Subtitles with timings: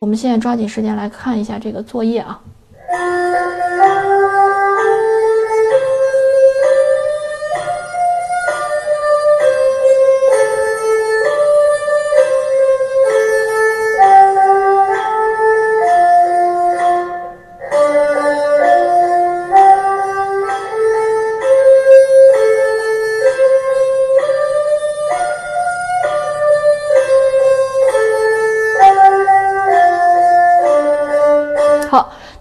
[0.00, 2.40] 我们现在抓紧时间来看一下这个作业啊。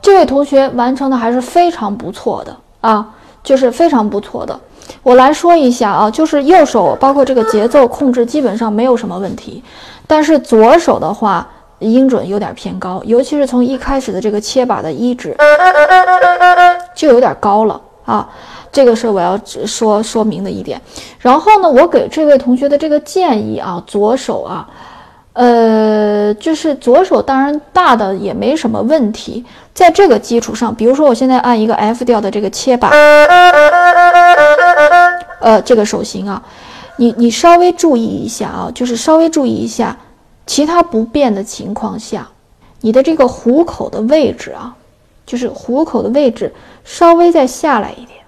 [0.09, 3.07] 这位同学完成的还是非常不错的啊，
[3.43, 4.59] 就是非常不错的。
[5.03, 9.63] 我来说一下啊，就是右手包括这个节奏控制基本上没有什么问题，
[10.07, 15.37] 但是左手的话音准有点偏高，尤其是从一开始的这个切把的一指
[16.95, 18.27] 就有点高了啊，
[18.71, 20.81] 这个是我要说说明的一点。
[21.19, 24.67] 然后呢，我给这位同学的这个建议啊，左手啊。
[25.33, 32.89] 呃，就是左手当然大的也没什么问题，在这个基础上，比如说我现在按一个 F 调的这个切把，
[35.39, 36.43] 呃，这个手型啊，
[36.97, 39.97] 你你稍微注意一下啊，就是稍微注意一下，
[40.45, 42.27] 其他不变的情况下，
[42.81, 44.75] 你的这个虎口的位置啊，
[45.25, 48.19] 就是虎口的位置稍微再下来一点，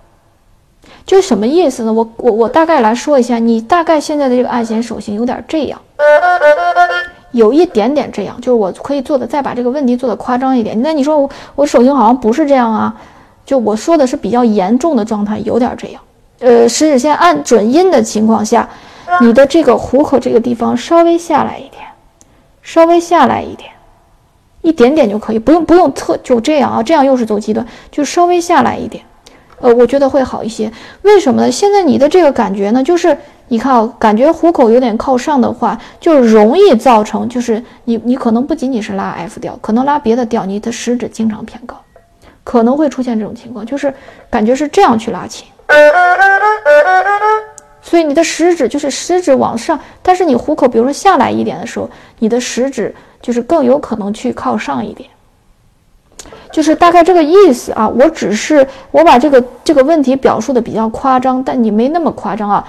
[1.06, 1.92] 就什么意思呢？
[1.92, 5.80] 我我我大概来说一下，你大概现在的这个按弦手型有点这样。
[7.32, 10.80] 有一点点这样，就是我可以做的，再把这个问题做的夸张一点。
[10.82, 12.94] 那你说我我手型好像不是这样啊？
[13.46, 16.02] 就我说的是比较严重的状态，有点这样。
[16.40, 18.68] 呃，食指先按准音的情况下，
[19.22, 21.84] 你的这个虎口这个地方稍微下来一点，
[22.62, 23.70] 稍微下来一点，
[24.62, 29.04] 一点点就可以，不用不用特就这样啊，这样又是走极端，就稍微下来一点。
[29.62, 30.72] 呃，我觉得会好一些。
[31.04, 31.52] 为什么呢？
[31.52, 33.18] 现在你的这个感觉呢，就是。
[33.52, 41.76] 你看啊，感觉虎口有点靠上的话，就容易造成，就是你你可能不仅仅是拉 F 调，可能拉别的调，你的食指经常偏高，
[42.46, 43.94] 可能会出现这种情况，就是
[44.30, 45.46] 感觉是这样去拉琴，
[47.82, 51.90] 所以你的食指就是食指往上，但是你虎口比如说下来一点的时候，
[52.20, 55.10] 你的食指就是更有可能去靠上一点，
[56.52, 57.88] 就是大概这个意思啊。
[57.88, 62.66] 我只是我把这个这个问题表述的比较夸张，但你没那么夸张啊。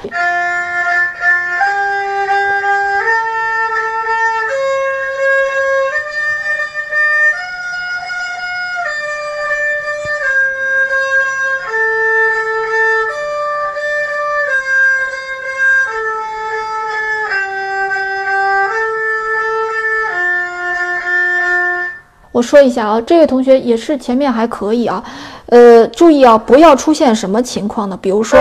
[22.32, 25.04] 我说一下啊，这位同学也是前面还可以啊，
[25.46, 27.98] 呃，注意啊，不要出现什么情况呢？
[28.00, 28.40] 比如说，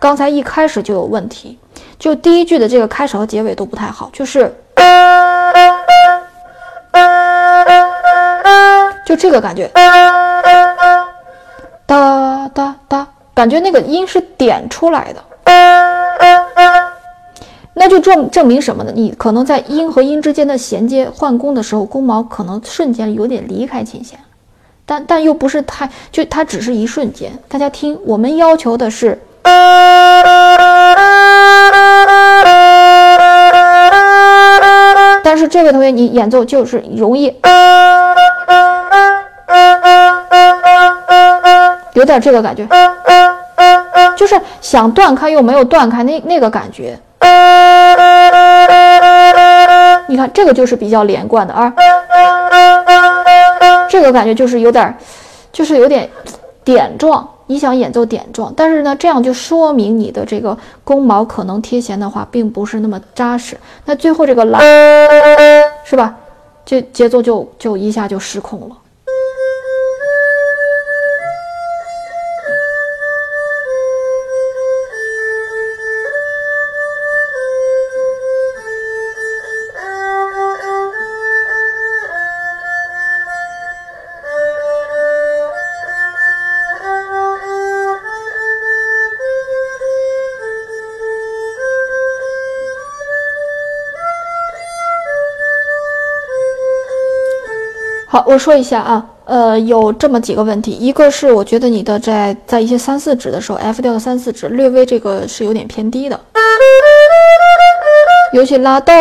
[0.00, 1.56] 刚才一开始就有问题，
[2.00, 4.52] 就第一句的这个开始和结尾都不太好，就是
[9.06, 9.70] 就这个感觉，
[11.86, 15.22] 哒哒哒，感觉那个音是点出来的。
[17.74, 18.92] 那就证证明什么呢？
[18.94, 24.18] 你可能在音和音之间的衔接换弓的时候，弓毛可能瞬间有点离开琴弦，
[24.84, 27.32] 但但又不是太，就它只是一瞬间。
[27.48, 29.18] 大家听，我们要求的是，
[35.24, 37.34] 但是这位同学你演奏就是容易
[41.94, 42.68] 有点这个感觉，
[44.14, 47.00] 就是想断开又没有断开那那个感觉。
[50.12, 51.72] 你看，这个就是比较连贯的啊，
[53.88, 54.94] 这个感觉就是有点，
[55.50, 56.06] 就是有点
[56.62, 57.26] 点状。
[57.46, 60.54] 你想演奏点状，但是呢，这样就说明你的这个
[60.84, 63.56] 弓毛可能贴弦的话，并不是那么扎实。
[63.86, 64.60] 那最后这个拉，
[65.82, 66.14] 是吧？
[66.66, 68.76] 这节奏就就一下就失控了。
[98.12, 106.20] 好，我说一下啊，呃，有这么几个问题，一个是我觉得你的在在一些三四指的时候，F 调的三四指略微这个是有点偏低的，
[108.34, 108.92] 尤其拉到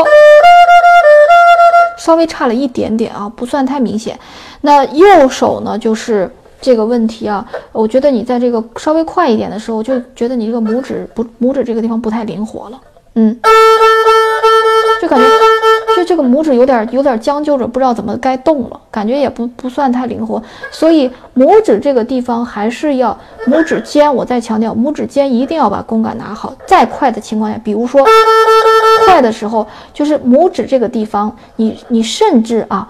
[1.98, 4.18] 稍微差了一点点啊，不算太明显。
[4.62, 6.31] 那右手呢，就是
[6.62, 12.80] 这个问题啊，我觉得你在这个稍微快一点的时候，就觉得你这个拇指不拇指这个地方不太灵活了，
[13.16, 13.38] 嗯，
[15.02, 15.25] 就感觉。
[16.01, 21.07] 就这个拇指有点有点将就着，不知道怎么该动了，感觉也不不算太灵活，所以
[21.38, 23.15] 拇指这个地方还是要
[23.45, 26.53] 拇指尖，我再强调，拇指尖一定要把弓杆拿好。
[26.65, 28.03] 再快的情况下，比如说
[29.06, 32.89] 快的时候，就是拇指这个地方，你你甚至啊，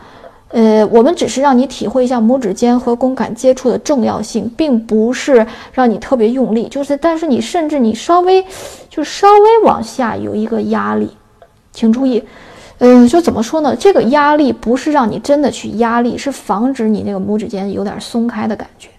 [0.49, 8.45] 呃，我们只是让你体会一下拇指尖和弓杆接触的重要性，并不是让你特别用力，就是但是你甚至你稍微
[8.89, 11.09] 就稍微往下有一个压力，
[11.73, 12.23] 请注意。
[12.83, 13.75] 嗯，就怎么说呢？
[13.75, 18.89] 这个压力不是让你真的去压力，是防止你那个拇指尖有点松开的感觉，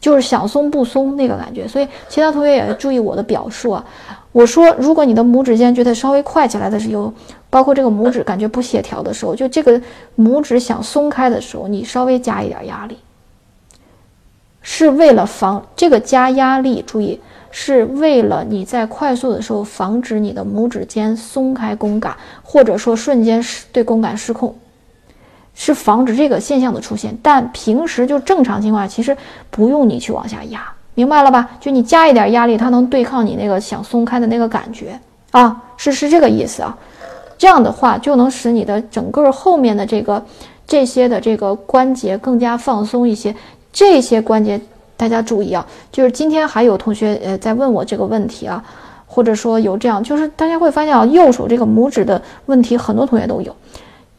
[0.00, 1.68] 就是想松不松那个感觉。
[1.68, 3.84] 所以其他同学也注意我的表述啊。
[4.32, 7.12] 我说，如果你的拇指尖觉得稍微快起来的时候，
[7.50, 9.78] 包括这个拇指感觉不协调的时候，就这个
[10.16, 12.96] 拇指想松开的时候，你稍微加一点压力，
[14.62, 16.82] 是为了防这个加压力。
[16.86, 17.20] 注意。
[17.58, 24.54] 是为了你在快速的时候防止你的拇指尖松开弓杆，或者说瞬间失对弓杆失控，
[25.54, 27.16] 是防止这个现象的出现。
[27.22, 29.16] 但平时就正常情况下，其实
[29.48, 31.48] 不用你去往下压，明白了吧？
[31.58, 35.00] 就你加一点压力，它能对抗你那个想松开的那个感觉
[35.30, 36.76] 啊，是是这个意思啊。
[37.38, 40.22] 这样的话就能使你的整个后面的这个
[40.66, 43.34] 这些的这个关节更加放松一些，
[43.72, 44.60] 这些关节。
[44.96, 48.64] 大家注意啊，就是今天还有同学呃在问我这个问题啊，
[49.06, 53.54] 或者说有这样，就是大家会发现啊，右手这个拇指的问题，很多同学都有。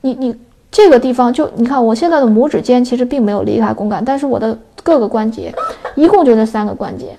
[0.01, 0.35] 你你
[0.69, 5.53] 这个地方就你看，我现在的拇指尖其实并没有离开弓杆，但是我的各个关节
[5.95, 7.17] 一共就这三个关节，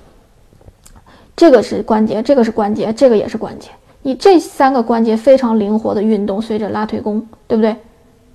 [1.34, 3.70] 这个是关节，这个是关节，这个也是关节。
[4.02, 7.74] 你这三个关节非常灵活的运动，随着拉腿弓，对不对？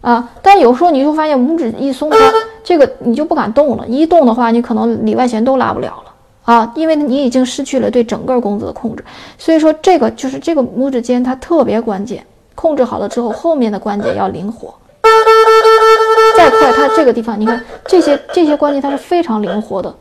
[0.01, 2.17] 啊，但有时候你就发现拇指一松开。
[2.63, 6.13] 这个你就不敢动了，一动的话，你可能里外弦都拉不了了
[6.45, 9.04] 啊，因为你已经失去了对整个弓子的控制。
[9.38, 12.25] 所以说，这个就是这个拇指尖它特别关键，
[12.56, 14.74] 控制好了之后，后面的关节要灵活。
[16.38, 19.94] 再快，它这个地方，你看这些这些关节它是非常灵活的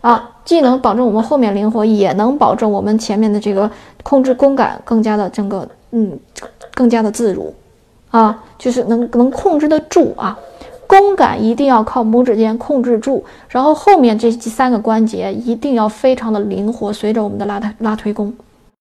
[0.00, 3.70] 啊，既能保证我们后面灵活，也能保证我们前面的这个
[4.02, 6.18] 控制弓杆更加的整个嗯
[6.74, 7.54] 更加的自如
[8.10, 10.38] 啊，就是能能控制得住啊。
[10.86, 18.32] 弓杆一定要靠拇指尖控制住，然后后面这三个关节一定要非常的灵活，随着我们的拉推拉推弓。